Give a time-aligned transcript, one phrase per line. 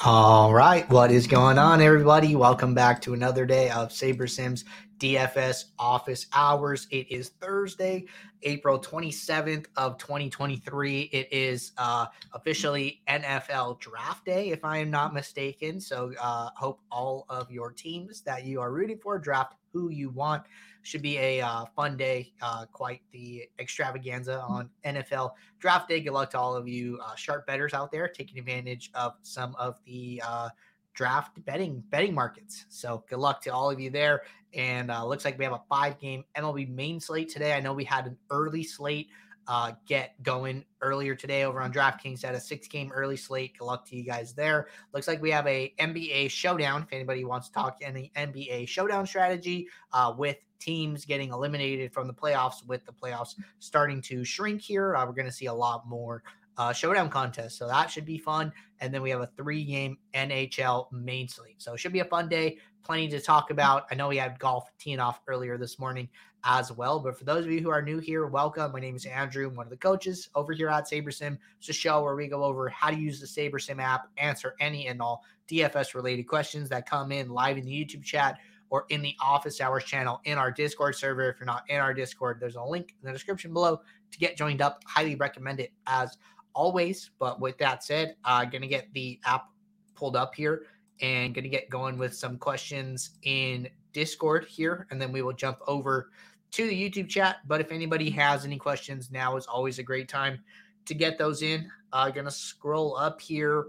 [0.00, 2.34] All right, what is going on, everybody?
[2.34, 4.64] Welcome back to another day of SaberSim's
[4.98, 6.88] DFS office hours.
[6.90, 8.06] It is Thursday,
[8.42, 11.02] April 27th of 2023.
[11.12, 15.80] It is uh, officially NFL draft day, if I am not mistaken.
[15.80, 20.08] So uh, hope all of your teams that you are rooting for draft who you
[20.08, 20.44] want.
[20.82, 26.00] Should be a uh, fun day, uh, quite the extravaganza on NFL draft day.
[26.00, 29.54] Good luck to all of you uh, sharp betters out there taking advantage of some
[29.56, 30.50] of the uh,
[30.94, 32.66] draft betting betting markets.
[32.68, 34.22] So good luck to all of you there.
[34.54, 37.54] And uh, looks like we have a five game MLB main slate today.
[37.54, 39.08] I know we had an early slate
[39.46, 42.24] uh, get going earlier today over on DraftKings.
[42.24, 43.58] at a six game early slate.
[43.58, 44.68] Good luck to you guys there.
[44.92, 46.82] Looks like we have a NBA showdown.
[46.82, 52.06] If anybody wants to talk any NBA showdown strategy uh, with teams getting eliminated from
[52.06, 55.54] the playoffs, with the playoffs starting to shrink here, uh, we're going to see a
[55.54, 56.22] lot more
[56.56, 57.58] uh, showdown contest.
[57.58, 58.52] So that should be fun.
[58.80, 61.60] And then we have a three game NHL main slate.
[61.60, 62.58] So it should be a fun day.
[62.82, 63.86] Plenty to talk about.
[63.90, 66.08] I know we had golf teeing off earlier this morning
[66.44, 67.00] as well.
[67.00, 68.72] But for those of you who are new here, welcome.
[68.72, 69.48] My name is Andrew.
[69.48, 71.38] I'm one of the coaches over here at SaberSim.
[71.58, 74.86] It's a show where we go over how to use the SaberSim app, answer any
[74.88, 78.38] and all DFS related questions that come in live in the YouTube chat
[78.70, 81.30] or in the office hours channel in our Discord server.
[81.30, 84.36] If you're not in our Discord, there's a link in the description below to get
[84.36, 84.82] joined up.
[84.86, 86.18] Highly recommend it as
[86.54, 87.10] always.
[87.18, 89.46] But with that said, I'm uh, going to get the app
[89.94, 90.66] pulled up here
[91.00, 94.86] and going to get going with some questions in Discord here.
[94.90, 96.10] And then we will jump over
[96.54, 97.38] to the YouTube chat.
[97.46, 100.38] But if anybody has any questions, now is always a great time
[100.86, 101.68] to get those in.
[101.92, 103.66] I'm uh, to scroll up here.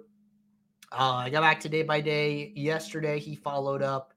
[0.91, 2.53] Uh, I got back to day by day.
[2.55, 4.13] Yesterday, he followed up.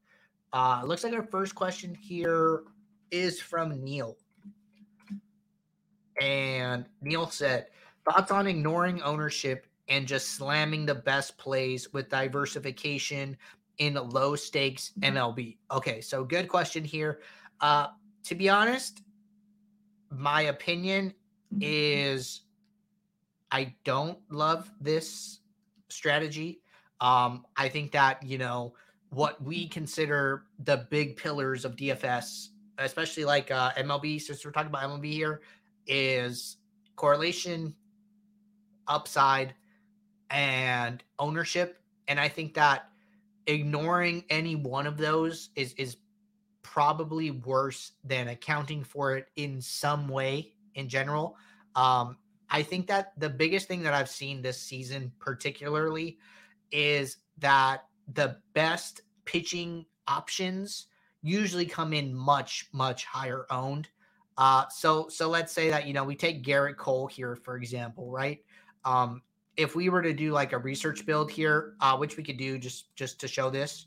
[0.53, 2.65] Uh, looks like our first question here
[3.11, 4.17] is from Neil.
[6.21, 7.69] And Neil said,
[8.05, 13.37] Thoughts on ignoring ownership and just slamming the best plays with diversification
[13.79, 15.57] in low stakes MLB?
[15.71, 17.21] Okay, so good question here.
[17.61, 17.89] Uh,
[18.29, 19.01] to be honest,
[20.11, 21.15] my opinion
[21.63, 22.43] is
[23.51, 25.41] I don't love this
[25.89, 26.61] strategy.
[27.01, 28.75] Um, I think that, you know,
[29.09, 34.69] what we consider the big pillars of DFS, especially like uh, MLB, since we're talking
[34.69, 35.41] about MLB here,
[35.87, 36.59] is
[36.97, 37.75] correlation,
[38.89, 39.55] upside
[40.29, 41.81] and ownership.
[42.09, 42.91] And I think that
[43.47, 45.97] ignoring any one of those is is
[46.73, 51.37] probably worse than accounting for it in some way in general.
[51.75, 52.19] Um,
[52.51, 56.19] I think that the biggest thing that I've seen this season, particularly,
[56.71, 60.89] is that the best pitching options
[61.23, 63.89] usually come in much, much higher owned.
[64.37, 68.11] Uh, so, so let's say that you know we take Gerrit Cole here, for example,
[68.11, 68.41] right?
[68.85, 69.23] Um,
[69.57, 72.59] if we were to do like a research build here, uh, which we could do
[72.59, 73.87] just just to show this,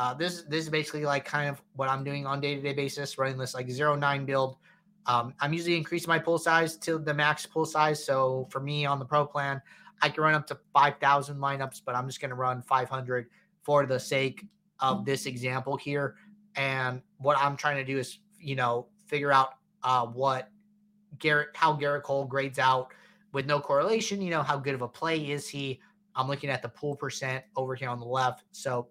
[0.00, 2.72] uh, this this is basically like kind of what I'm doing on day to day
[2.72, 4.56] basis, running this like zero nine build.
[5.04, 8.02] Um, I'm usually increasing my pull size to the max pull size.
[8.02, 9.60] So for me on the pro plan,
[10.00, 13.26] I can run up to 5,000 lineups, but I'm just going to run 500
[13.62, 14.46] for the sake
[14.78, 16.16] of this example here.
[16.56, 20.48] And what I'm trying to do is, you know, figure out uh, what
[21.18, 22.92] Gerrit, how Gerrit Cole grades out
[23.32, 25.78] with no correlation, you know, how good of a play is he?
[26.16, 28.44] I'm looking at the pool percent over here on the left.
[28.50, 28.88] So,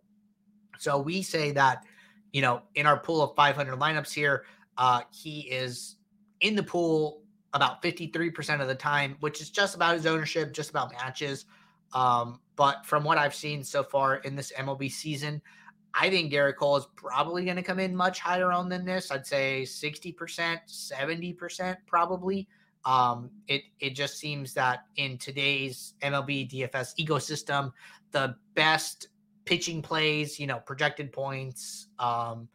[0.80, 1.84] so we say that,
[2.32, 4.46] you know, in our pool of 500 lineups here,
[4.78, 5.98] uh, he is
[6.40, 7.22] in the pool
[7.54, 11.46] about 53% of the time, which is just about his ownership, just about matches.
[11.94, 15.42] Um, but from what I've seen so far in this MLB season,
[15.94, 19.12] I think Gerrit Cole is probably going to come in much higher on than this.
[19.12, 20.16] I'd say 60%,
[20.68, 22.48] 70% probably.
[22.86, 27.74] Um, it it just seems that in today's MLB DFS ecosystem,
[28.12, 29.10] the best
[29.50, 32.48] pitching plays, you know, projected points, um,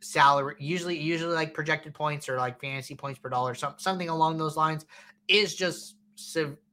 [0.00, 4.38] salary, usually usually like projected points or like fantasy points per dollar, some, something along
[4.38, 4.86] those lines,
[5.26, 5.96] is just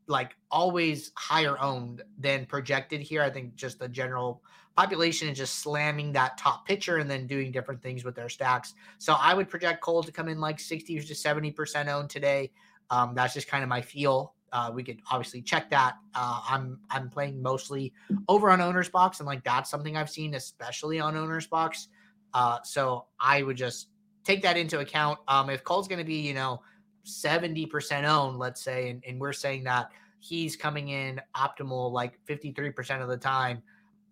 [0.05, 3.23] like always higher owned than projected here.
[3.23, 4.43] I think just the general
[4.77, 8.75] population is just slamming that top pitcher and then doing different things with their stacks.
[8.99, 12.51] So I would project Cole to come in like 60 to 70% owned today.
[12.91, 14.34] Um, that's just kind of my feel.
[14.55, 15.95] Uh, we could obviously check that.
[16.13, 17.91] Uh, I'm I'm playing mostly
[18.29, 21.87] over on OwnersBox, and like that's something I've seen, especially on OwnersBox.
[22.33, 23.89] Uh, so I would just
[24.23, 25.19] take that into account.
[25.27, 26.61] Um, if Cole's going to be, you know,
[27.05, 33.01] 70% owned, let's say, and, and we're saying that he's coming in optimal like 53%
[33.01, 33.61] of the time,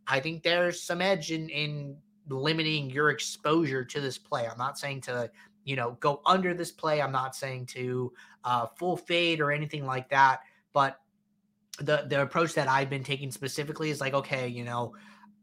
[0.08, 1.96] I think there's some edge in in
[2.28, 4.46] limiting your exposure to this play.
[4.46, 5.32] I'm not saying to
[5.64, 7.02] you know go under this play.
[7.02, 8.14] I'm not saying to
[8.44, 10.42] uh, full fade or anything like that.
[10.74, 11.00] But
[11.80, 14.96] the the approach that I've been taking specifically is like, okay, you know,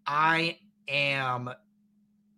[0.06, 0.58] I
[0.88, 1.50] am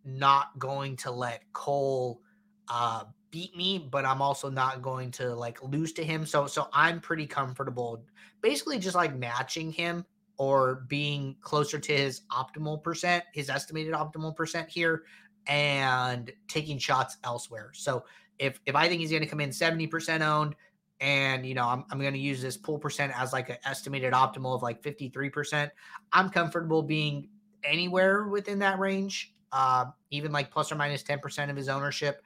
[0.04, 2.20] not going to let Cole
[2.68, 6.26] uh, beat me, but I'm also not going to like lose to him.
[6.26, 8.04] So so I'm pretty comfortable
[8.42, 10.04] basically just like matching him
[10.36, 15.04] or being closer to his optimal percent, his estimated optimal percent here
[15.46, 17.70] and taking shots elsewhere.
[17.74, 18.04] So
[18.38, 20.54] if if I think he's going to come in 70% owned
[21.00, 24.12] and you know I'm, I'm going to use this pool percent as like an estimated
[24.12, 25.70] optimal of like 53%,
[26.12, 27.28] I'm comfortable being
[27.64, 32.22] anywhere within that range, uh, even like plus or minus 10% of his ownership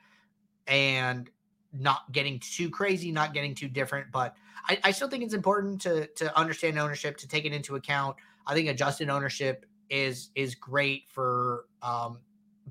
[0.66, 1.30] and
[1.72, 4.10] not getting too crazy, not getting too different.
[4.12, 4.34] But
[4.68, 8.16] I, I still think it's important to to understand ownership, to take it into account.
[8.46, 12.18] I think adjusted ownership is is great for um,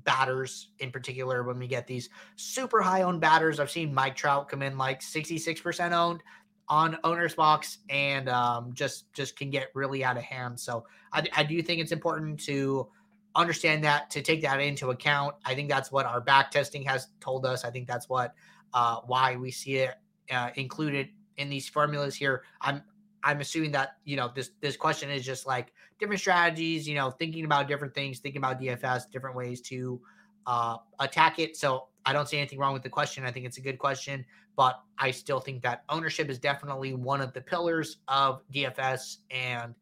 [0.04, 3.60] batters in particular when we get these super high owned batters.
[3.60, 6.22] I've seen Mike Trout come in like 66% owned
[6.68, 10.58] on OwnersBox and um, just just can get really out of hand.
[10.58, 12.88] So I, I do think it's important to
[13.34, 15.36] understand that to take that into account.
[15.44, 17.64] I think that's what our back testing has told us.
[17.64, 18.34] I think that's what
[18.74, 19.94] uh, why we see it
[20.30, 22.42] uh, included in these formulas here.
[22.60, 22.82] I'm
[23.26, 27.10] I'm assuming that you know this this question is just like different strategies, you know,
[27.10, 30.00] thinking about different things, thinking about DFS, different ways to
[30.46, 31.56] uh, attack it.
[31.56, 33.24] So I don't see anything wrong with the question.
[33.24, 34.24] I think it's a good question,
[34.54, 39.74] but I still think that ownership is definitely one of the pillars of DFS, and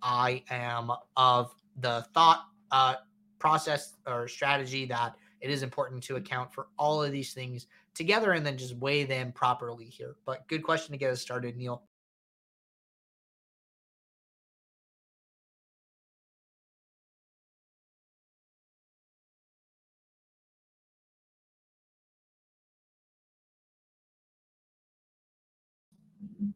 [0.00, 2.94] I am of the thought uh,
[3.40, 8.32] process or strategy that it is important to account for all of these things together
[8.32, 10.14] and then just weigh them properly here.
[10.24, 11.82] But good question to get us started, Neil.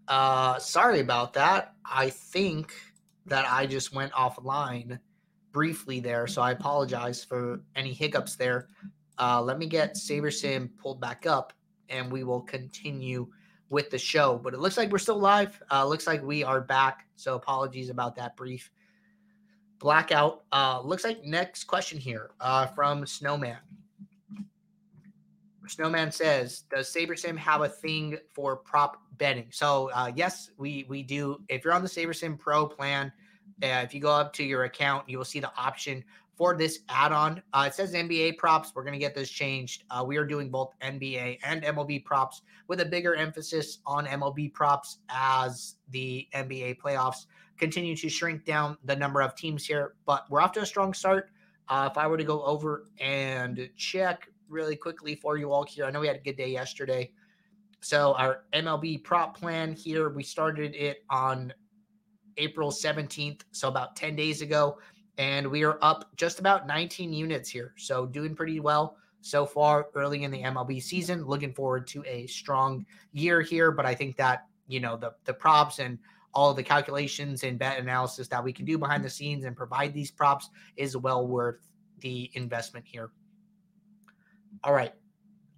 [0.08, 1.74] Uh, sorry about that.
[1.84, 2.74] I think
[3.26, 4.98] that I just went offline
[5.52, 8.68] briefly there, so I apologize for any hiccups there.
[9.18, 11.52] Uh, let me get SaberSim pulled back up,
[11.88, 13.26] and we will continue
[13.68, 14.38] with the show.
[14.42, 15.60] But it looks like we're still live.
[15.70, 17.06] Uh, looks like we are back.
[17.16, 18.70] So apologies about that brief
[19.78, 20.44] blackout.
[20.52, 23.58] Uh, looks like next question here uh, from Snowman.
[25.68, 31.02] Snowman says, "Does SaberSim have a thing for prop betting?" So uh, yes, we we
[31.02, 31.42] do.
[31.48, 33.12] If you're on the SaberSim Pro plan,
[33.62, 36.04] uh, if you go up to your account, you will see the option
[36.36, 37.42] for this add-on.
[37.52, 38.72] Uh, it says NBA props.
[38.74, 39.84] We're going to get this changed.
[39.90, 44.52] Uh, we are doing both NBA and MLB props with a bigger emphasis on MLB
[44.52, 47.26] props as the NBA playoffs
[47.58, 49.94] continue to shrink down the number of teams here.
[50.04, 51.30] But we're off to a strong start.
[51.68, 55.84] Uh, if I were to go over and check really quickly for you all here,
[55.84, 57.10] I know we had a good day yesterday.
[57.80, 61.52] So our MLB prop plan here, we started it on
[62.36, 64.78] April 17th, so about 10 days ago.
[65.18, 67.72] And we are up just about 19 units here.
[67.78, 71.24] So doing pretty well so far early in the MLB season.
[71.24, 73.72] Looking forward to a strong year here.
[73.72, 75.98] But I think that, you know, the the props and
[76.34, 79.94] all the calculations and bet analysis that we can do behind the scenes and provide
[79.94, 81.66] these props is well worth
[82.00, 83.10] the investment here.
[84.66, 84.92] All right.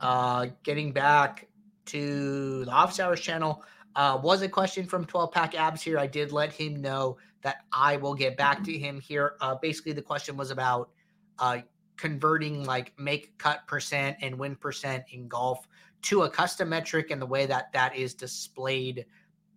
[0.00, 1.48] Uh getting back
[1.86, 3.64] to the office hours channel.
[3.96, 5.98] Uh, was a question from 12 pack abs here.
[5.98, 9.34] I did let him know that I will get back to him here.
[9.40, 10.90] Uh, basically, the question was about
[11.38, 11.58] uh,
[11.96, 15.66] converting like make cut percent and win percent in golf
[16.02, 19.06] to a custom metric and the way that that is displayed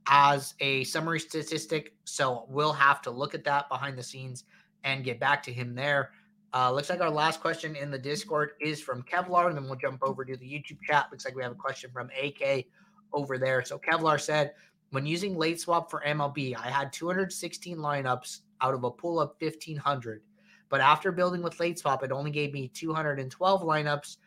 [0.08, 1.94] as a summary statistic.
[2.06, 4.46] So we'll have to look at that behind the scenes
[4.84, 6.12] and get back to him there.
[6.54, 9.76] Uh, looks like our last question in the Discord is from Kevlar, and then we'll
[9.76, 11.08] jump over to the YouTube chat.
[11.10, 12.66] Looks like we have a question from AK
[13.14, 13.64] over there.
[13.64, 14.54] So Kevlar said,
[14.90, 19.32] when using late swap for MLB, I had 216 lineups out of a pool of
[19.40, 20.22] 1500.
[20.68, 24.18] But after building with late swap, it only gave me 212 lineups.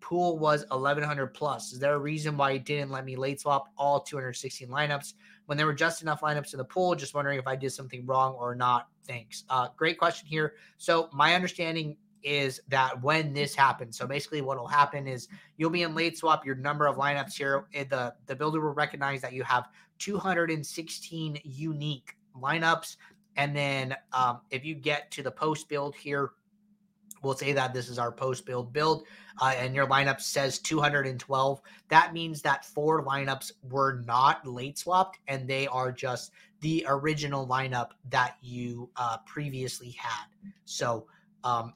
[0.00, 1.72] Pool was 1100 plus.
[1.72, 5.14] Is there a reason why it didn't let me late swap all 216 lineups
[5.46, 6.94] when there were just enough lineups in the pool?
[6.94, 8.88] Just wondering if I did something wrong or not.
[9.06, 9.44] Thanks.
[9.48, 10.54] Uh, great question here.
[10.76, 15.70] So my understanding is that when this happens, so basically what will happen is you'll
[15.70, 19.20] be in late swap, your number of lineups here, eh, the, the builder will recognize
[19.20, 19.68] that you have
[19.98, 22.96] 216 unique lineups.
[23.36, 26.30] And then um, if you get to the post build here,
[27.22, 29.04] we'll say that this is our post build build
[29.40, 35.18] uh, and your lineup says 212 that means that four lineups were not late swapped
[35.28, 36.32] and they are just
[36.62, 40.26] the original lineup that you uh, previously had
[40.64, 41.06] so
[41.44, 41.74] um,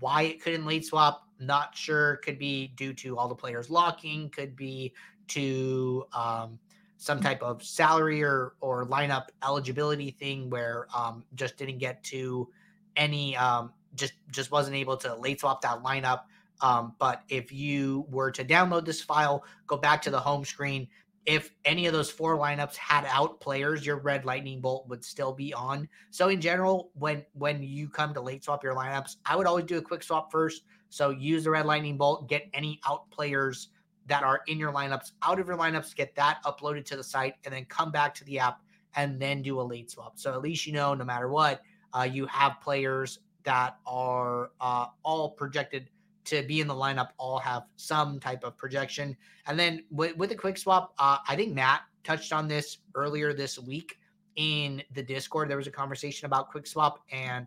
[0.00, 2.16] why it couldn't late swap, not sure.
[2.16, 4.92] Could be due to all the players locking, could be
[5.28, 6.58] to um,
[6.96, 12.48] some type of salary or or lineup eligibility thing where um, just didn't get to
[12.96, 16.22] any um, just just wasn't able to late swap that lineup.
[16.60, 20.88] Um, but if you were to download this file, go back to the home screen.
[21.28, 25.30] If any of those four lineups had out players, your red lightning bolt would still
[25.30, 25.86] be on.
[26.08, 29.66] So in general, when when you come to late swap your lineups, I would always
[29.66, 30.62] do a quick swap first.
[30.88, 33.68] So use the red lightning bolt, get any out players
[34.06, 37.34] that are in your lineups out of your lineups, get that uploaded to the site,
[37.44, 38.62] and then come back to the app
[38.96, 40.18] and then do a late swap.
[40.18, 41.60] So at least you know, no matter what,
[41.92, 45.90] uh, you have players that are uh, all projected
[46.28, 49.16] to be in the lineup, all have some type of projection.
[49.46, 53.32] And then with, with a quick swap, uh, I think Matt touched on this earlier
[53.32, 53.98] this week
[54.36, 55.50] in the Discord.
[55.50, 57.46] There was a conversation about quick swap, and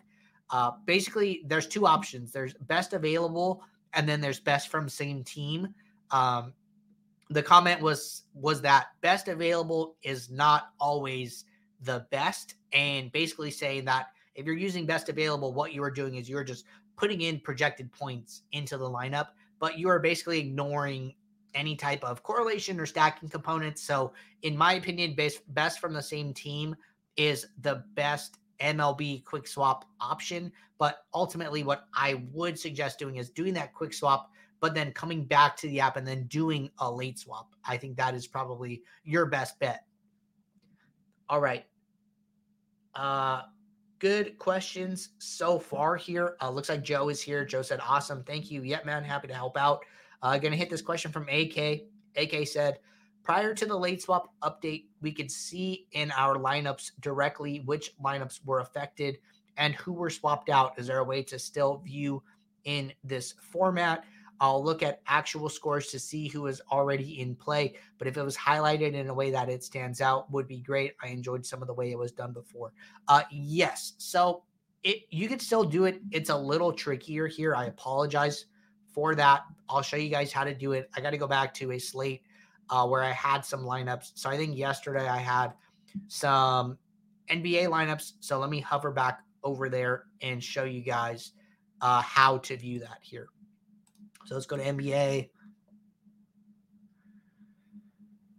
[0.49, 5.73] uh, basically, there's two options there's best available, and then there's best from same team.
[6.11, 6.53] Um,
[7.29, 11.45] the comment was was that best available is not always
[11.81, 16.15] the best, and basically saying that if you're using best available, what you are doing
[16.15, 16.65] is you're just
[17.01, 21.15] putting in projected points into the lineup, but you are basically ignoring
[21.55, 23.81] any type of correlation or stacking components.
[23.81, 26.75] So, in my opinion, best best from the same team
[27.17, 30.51] is the best MLB quick swap option.
[30.77, 34.29] But ultimately, what I would suggest doing is doing that quick swap
[34.59, 37.55] but then coming back to the app and then doing a late swap.
[37.65, 39.85] I think that is probably your best bet.
[41.27, 41.65] All right.
[42.93, 43.41] Uh
[44.01, 46.35] good questions so far here.
[46.41, 47.45] Uh looks like Joe is here.
[47.45, 48.23] Joe said, awesome.
[48.23, 48.63] Thank you.
[48.63, 49.03] Yep, man.
[49.03, 49.85] Happy to help out.
[50.23, 51.83] Uh gonna hit this question from AK.
[52.17, 52.79] AK said,
[53.23, 58.43] prior to the late swap update, we could see in our lineups directly which lineups
[58.43, 59.19] were affected
[59.57, 60.79] and who were swapped out.
[60.79, 62.23] Is there a way to still view
[62.63, 64.03] in this format?
[64.41, 67.75] I'll look at actual scores to see who is already in play.
[67.99, 70.95] But if it was highlighted in a way that it stands out, would be great.
[71.01, 72.73] I enjoyed some of the way it was done before.
[73.07, 74.43] Uh, yes, so
[74.83, 76.01] it you could still do it.
[76.09, 77.55] It's a little trickier here.
[77.55, 78.45] I apologize
[78.91, 79.43] for that.
[79.69, 80.89] I'll show you guys how to do it.
[80.95, 82.23] I got to go back to a slate
[82.71, 84.13] uh, where I had some lineups.
[84.15, 85.53] So I think yesterday I had
[86.07, 86.79] some
[87.29, 88.13] NBA lineups.
[88.21, 91.33] So let me hover back over there and show you guys
[91.81, 93.27] uh, how to view that here.
[94.25, 95.29] So let's go to NBA.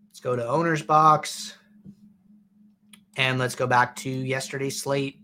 [0.09, 1.55] Let's go to OwnersBox.
[3.17, 5.19] And let's go back to yesterday's slate.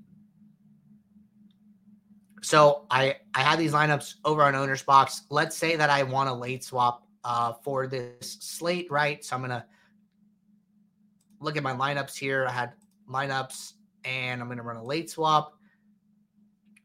[2.42, 5.22] So I I had these lineups over on OwnersBox.
[5.30, 9.24] Let's say that I want a late swap uh, for this slate, right?
[9.24, 9.66] So I'm gonna
[11.40, 12.46] look at my lineups here.
[12.46, 12.72] I had
[13.08, 13.74] lineups,
[14.04, 15.58] and I'm gonna run a late swap.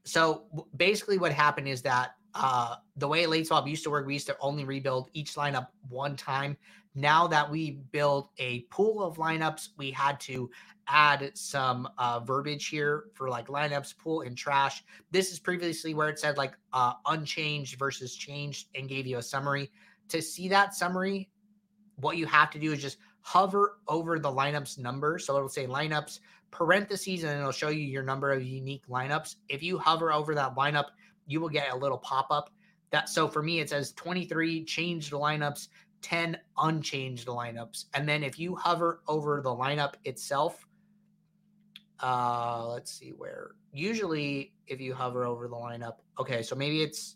[0.03, 0.43] So
[0.75, 4.27] basically, what happened is that uh, the way late swap used to work, we used
[4.27, 6.57] to only rebuild each lineup one time.
[6.95, 10.49] Now that we build a pool of lineups, we had to
[10.87, 14.83] add some uh, verbiage here for like lineups, pool, and trash.
[15.11, 19.23] This is previously where it said like uh, unchanged versus changed and gave you a
[19.23, 19.71] summary.
[20.09, 21.29] To see that summary,
[21.95, 25.17] what you have to do is just hover over the lineups number.
[25.17, 26.19] So it'll say lineups
[26.51, 29.35] parentheses and it'll show you your number of unique lineups.
[29.49, 30.87] If you hover over that lineup,
[31.25, 32.51] you will get a little pop up.
[32.91, 35.69] That so for me it says 23 changed lineups,
[36.01, 40.65] 10 unchanged lineups, and then if you hover over the lineup itself,
[42.01, 43.51] uh, let's see where.
[43.71, 47.15] Usually, if you hover over the lineup, okay, so maybe it's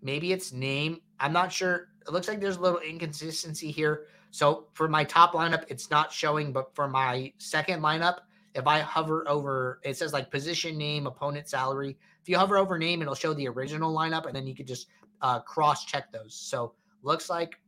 [0.00, 1.00] maybe it's name.
[1.20, 1.88] I'm not sure.
[2.06, 4.06] It looks like there's a little inconsistency here.
[4.30, 8.18] So for my top lineup, it's not showing, but for my second lineup,
[8.56, 11.98] if I hover over, it says like position name, opponent salary.
[12.22, 14.88] If you hover over name, it'll show the original lineup, and then you could just
[15.20, 16.34] uh, cross check those.
[16.34, 16.72] So
[17.02, 17.60] looks like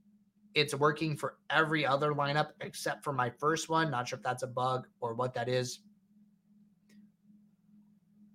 [0.54, 3.90] it's working for every other lineup except for my first one.
[3.90, 5.80] Not sure if that's a bug or what that is.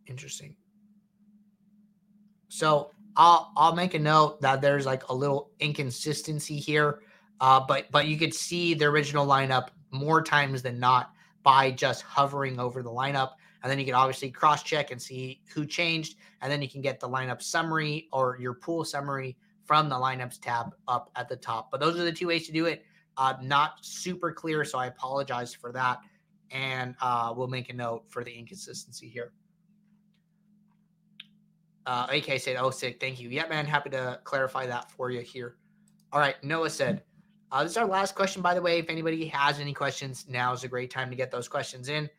[0.06, 0.56] Interesting.
[2.50, 7.02] So I'll I'll make a note that there's like a little inconsistency here,
[7.42, 11.13] uh, but but you could see the original lineup more times than not
[11.44, 13.32] by just hovering over the lineup.
[13.62, 16.16] And then you can obviously cross check and see who changed.
[16.42, 20.42] And then you can get the lineup summary or your pool summary from the lineups
[20.42, 21.72] tab up at the top.
[21.72, 22.84] But those are the two ways to do it.
[23.16, 24.66] Uh, not super clear.
[24.66, 26.00] So I apologize for that.
[26.52, 29.32] And uh, we'll make a note for the inconsistency here.
[31.86, 33.00] Uh, AK said, oh, sick.
[33.00, 33.30] Thank you.
[33.30, 33.66] Yeah, man.
[33.66, 35.58] Happy to clarify that for you here.
[36.12, 36.42] All right.
[36.44, 37.04] Noah said,
[37.54, 38.80] uh, this is our last question, by the way.
[38.80, 42.10] If anybody has any questions, now is a great time to get those questions in.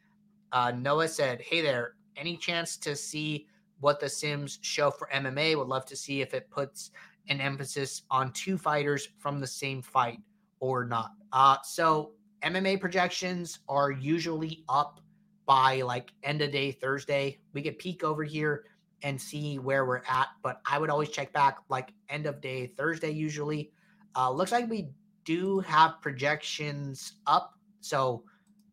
[0.52, 3.48] Uh, Noah said, Hey there, any chance to see
[3.80, 5.58] what the Sims show for MMA?
[5.58, 6.92] Would love to see if it puts
[7.28, 10.20] an emphasis on two fighters from the same fight
[10.60, 11.10] or not.
[11.32, 12.12] Uh, so
[12.44, 15.00] MMA projections are usually up
[15.46, 17.40] by like end of day Thursday.
[17.54, 18.66] We could peek over here
[19.02, 22.68] and see where we're at, but I would always check back like end of day
[22.68, 23.72] Thursday usually.
[24.14, 24.90] Uh, looks like we
[25.24, 28.24] do have projections up, so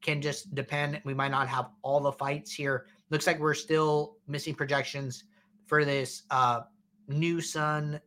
[0.01, 1.01] can just depend.
[1.03, 2.87] We might not have all the fights here.
[3.09, 5.25] Looks like we're still missing projections
[5.67, 6.61] for this uh,
[7.07, 8.01] new Sun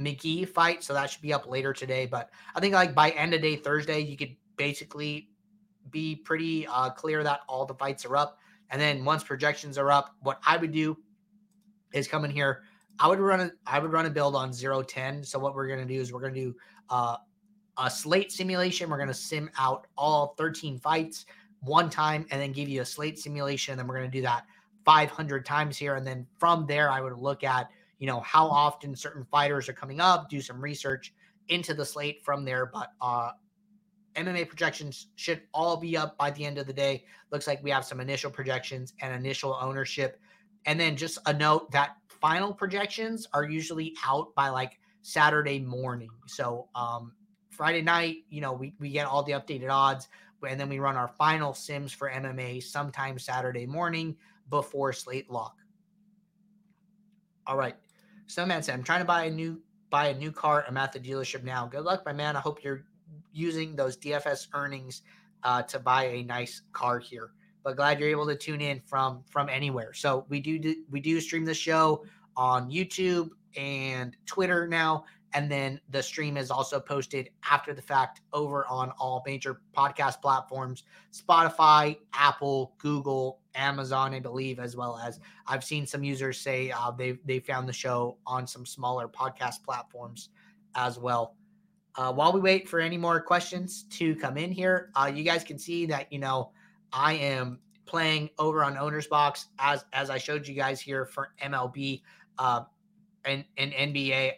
[0.00, 2.06] McGee fight, so that should be up later today.
[2.06, 5.28] But I think like by end of day Thursday, you could basically
[5.90, 8.38] be pretty uh, clear that all the fights are up.
[8.70, 10.96] And then once projections are up, what I would do
[11.92, 12.62] is come in here.
[12.98, 15.24] I would run a I would run a build on zero ten.
[15.24, 16.54] So what we're gonna do is we're gonna do
[16.88, 17.16] uh,
[17.78, 18.90] a slate simulation.
[18.90, 21.26] We're gonna sim out all 13 fights
[21.60, 23.78] one time and then give you a slate simulation.
[23.78, 24.44] And we're gonna do that
[24.84, 25.96] 500 times here.
[25.96, 29.72] And then from there, I would look at you know how often certain fighters are
[29.72, 31.14] coming up, do some research
[31.48, 32.66] into the slate from there.
[32.66, 33.30] But uh,
[34.16, 37.04] MMA projections should all be up by the end of the day.
[37.30, 40.20] Looks like we have some initial projections and initial ownership.
[40.66, 46.10] And then just a note that final projections are usually out by like Saturday morning.
[46.26, 47.12] So um,
[47.52, 50.08] Friday night, you know, we, we get all the updated odds
[50.48, 54.16] and then we run our final sims for MMA sometime Saturday morning
[54.50, 55.56] before slate lock.
[57.46, 57.76] All right.
[58.26, 60.64] Snowman said, I'm trying to buy a new buy a new car.
[60.66, 61.66] I'm at the dealership now.
[61.66, 62.34] Good luck, my man.
[62.34, 62.84] I hope you're
[63.32, 65.02] using those DFS earnings
[65.42, 67.32] uh, to buy a nice car here.
[67.62, 69.92] But glad you're able to tune in from from anywhere.
[69.92, 72.04] So we do we do stream the show
[72.36, 75.04] on YouTube and Twitter now,
[75.34, 80.20] and then the stream is also posted after the fact over on all major podcast
[80.20, 86.70] platforms Spotify, Apple, Google, Amazon, I believe, as well as I've seen some users say
[86.70, 90.30] uh, they they found the show on some smaller podcast platforms
[90.74, 91.36] as well.
[91.96, 95.44] Uh, while we wait for any more questions to come in here, uh, you guys
[95.44, 96.50] can see that you know
[96.92, 102.02] I am playing over on OwnersBox as as I showed you guys here for MLB
[102.38, 102.62] uh,
[103.24, 104.32] and and NBA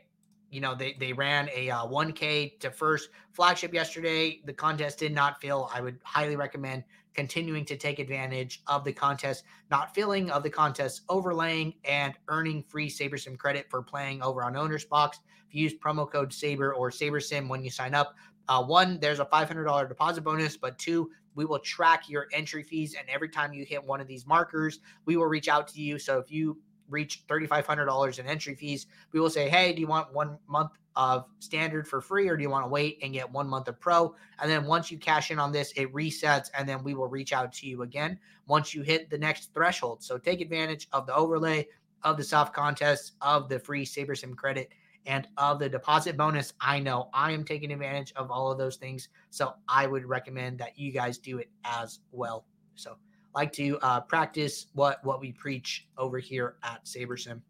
[0.54, 4.40] you know, they, they ran a uh, 1K to first flagship yesterday.
[4.44, 5.68] The contest did not fill.
[5.74, 10.50] I would highly recommend continuing to take advantage of the contest, not filling of the
[10.50, 15.14] contest, overlaying and earning free SaberSim credit for playing over on OwnersBox.
[15.48, 18.14] If you use promo code Saber or SaberSim when you sign up,
[18.48, 22.94] uh, one, there's a $500 deposit bonus, but two, we will track your entry fees.
[22.96, 25.98] And every time you hit one of these markers, we will reach out to you.
[25.98, 30.12] So if you reach $3,500 in entry fees, we will say, hey, do you want
[30.12, 33.48] one month of standard for free or do you want to wait and get one
[33.48, 34.14] month of pro?
[34.40, 37.32] And then once you cash in on this, it resets and then we will reach
[37.32, 40.02] out to you again once you hit the next threshold.
[40.02, 41.66] So take advantage of the overlay,
[42.02, 44.70] of the soft contests, of the free SaberSim credit,
[45.06, 46.52] and of the deposit bonus.
[46.60, 49.08] I know I am taking advantage of all of those things.
[49.30, 52.46] So I would recommend that you guys do it as well.
[52.74, 52.96] So
[53.34, 57.40] like to uh, practice what what we preach over here at SaberSim.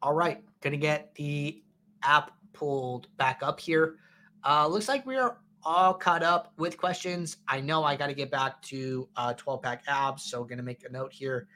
[0.00, 1.62] All right, gonna get the
[2.02, 3.96] app pulled back up here.
[4.44, 7.36] Uh, looks like we are all caught up with questions.
[7.46, 10.84] I know I got to get back to uh, 12 pack abs, so gonna make
[10.84, 11.46] a note here.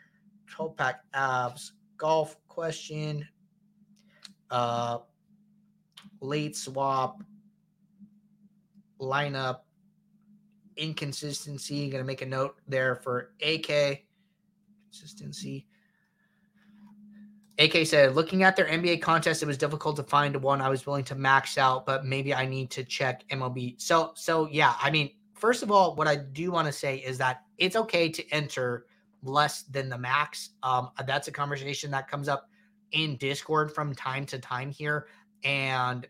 [0.49, 3.27] 12 pack abs golf question.
[4.51, 4.99] Uh,
[6.21, 7.23] late swap
[9.01, 9.61] lineup
[10.77, 11.89] inconsistency.
[11.89, 14.03] Going to make a note there for AK
[14.91, 15.67] consistency.
[17.59, 20.87] AK said, looking at their NBA contest, it was difficult to find one I was
[20.87, 23.81] willing to max out, but maybe I need to check MLB.
[23.81, 27.17] So, so yeah, I mean, first of all, what I do want to say is
[27.19, 28.87] that it's okay to enter
[29.23, 30.51] less than the max.
[30.63, 32.51] Um, that's a conversation that comes up
[32.93, 35.07] in Discord from time to time here.
[35.43, 36.07] And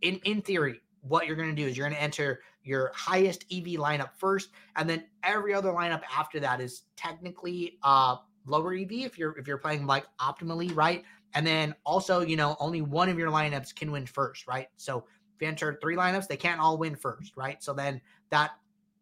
[0.00, 3.44] in in theory, what you're going to do is you're going to enter your highest
[3.50, 8.92] EV lineup first, and then every other lineup after that is technically uh lower EV
[8.92, 11.04] if you're if you're playing like optimally, right?
[11.34, 14.68] And then also, you know, only one of your lineups can win first, right?
[14.76, 17.62] So if you enter three lineups, they can't all win first, right?
[17.62, 18.52] So then that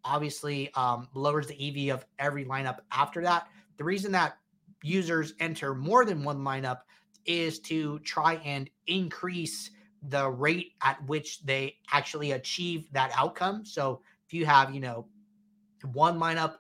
[0.05, 3.49] obviously um, lowers the EV of every lineup after that.
[3.79, 4.37] The reason that
[4.83, 6.81] users enter more than one lineup
[7.25, 9.71] is to try and increase
[10.03, 13.65] the rate at which they actually achieve that outcome.
[13.65, 15.07] So if you have, you know,
[15.93, 16.57] one lineup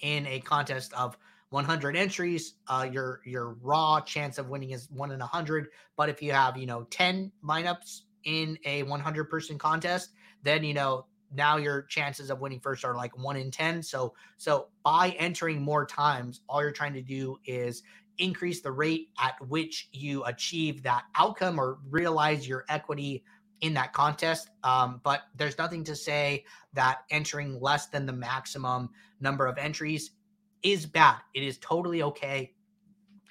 [0.00, 1.16] in a contest of
[1.50, 5.68] 100 entries, uh, your your raw chance of winning is one in a hundred.
[5.96, 10.10] But if you have, you know, 10 lineups in a 100 person contest,
[10.42, 13.82] then you know now your chances of winning first are like one in 10.
[13.82, 17.82] So so by entering more times, all you're trying to do is
[18.20, 23.24] increase the rate at which you achieve that outcome or realize your equity
[23.60, 24.50] in that contest.
[24.64, 30.12] Um, but there's nothing to say that entering less than the maximum number of entries
[30.62, 31.16] is bad.
[31.34, 32.54] It is totally okay.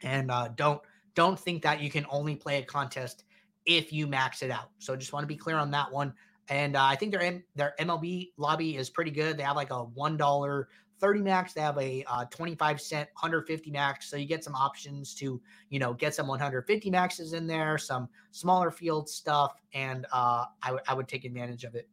[0.04, 0.82] And uh, don't
[1.15, 3.25] don't think that you can only play a contest
[3.65, 4.69] if you max it out.
[4.80, 6.13] So just want to be clear on that one.
[6.47, 9.38] And uh, I think their their MLB lobby is pretty good.
[9.38, 11.53] They have like a one dollar 30 max.
[11.53, 14.09] They have a uh, 25 cent 150 max.
[14.09, 18.09] So you get some options to, you know, get some 150 maxes in there, some
[18.31, 21.88] smaller field stuff, and uh, I, w- I would take advantage of it.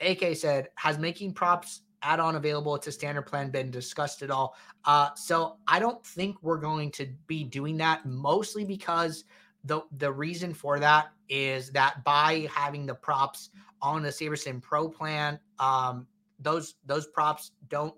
[0.00, 4.56] AK said, has making props add-on available to standard plan been discussed at all?
[4.84, 9.24] Uh, so I don't think we're going to be doing that, mostly because
[9.64, 13.50] the the reason for that is that by having the props
[13.80, 16.06] on the SaberSim Pro plan, um,
[16.42, 17.94] those those props don't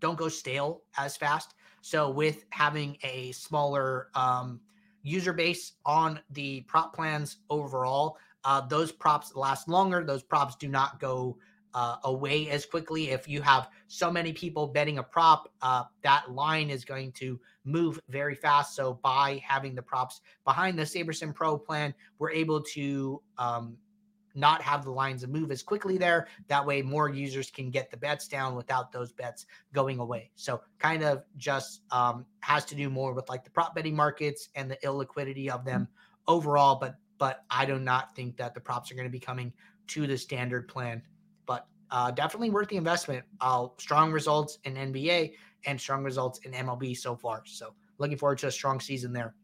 [0.00, 1.54] don't go stale as fast.
[1.80, 4.60] So with having a smaller um,
[5.02, 10.04] user base on the prop plans overall, uh, those props last longer.
[10.04, 11.36] Those props do not go
[11.74, 13.10] uh, away as quickly.
[13.10, 17.40] If you have so many people betting a prop, uh, that line is going to
[17.64, 18.76] move very fast.
[18.76, 23.76] So by having the props behind the SaberSim Pro plan, we're able to um,
[24.34, 26.28] not have the lines move as quickly there.
[26.48, 30.30] That way, more users can get the bets down without those bets going away.
[30.34, 34.48] So, kind of just um, has to do more with like the prop betting markets
[34.54, 35.88] and the illiquidity of them
[36.26, 36.76] overall.
[36.76, 39.52] But but I do not think that the props are going to be coming
[39.88, 41.02] to the standard plan.
[41.46, 43.24] But uh, definitely worth the investment.
[43.40, 45.32] Uh, strong results in NBA
[45.66, 47.42] and strong results in MLB so far.
[47.46, 49.34] So looking forward to a strong season there.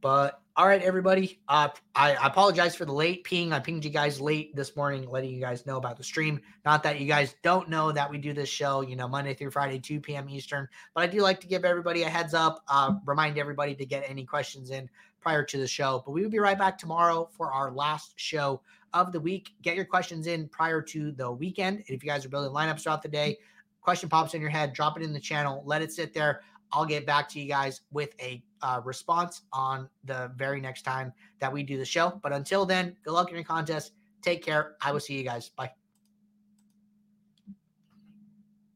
[0.00, 1.38] But all right, everybody.
[1.48, 3.52] Uh, I, I, apologize for the late ping.
[3.52, 6.40] I pinged you guys late this morning, letting you guys know about the stream.
[6.64, 9.50] Not that you guys don't know that we do this show, you know, Monday through
[9.50, 10.30] Friday, 2 p.m.
[10.30, 10.66] Eastern.
[10.94, 14.08] But I do like to give everybody a heads up, uh, remind everybody to get
[14.08, 14.88] any questions in
[15.20, 16.02] prior to the show.
[16.06, 18.62] But we will be right back tomorrow for our last show
[18.94, 19.50] of the week.
[19.60, 21.78] Get your questions in prior to the weekend.
[21.86, 23.36] And if you guys are building lineups throughout the day,
[23.82, 26.40] question pops in your head, drop it in the channel, let it sit there.
[26.72, 31.12] I'll get back to you guys with a uh, response on the very next time
[31.40, 32.18] that we do the show.
[32.22, 33.92] But until then, good luck in your contest.
[34.22, 34.76] Take care.
[34.80, 35.50] I will see you guys.
[35.50, 35.85] Bye.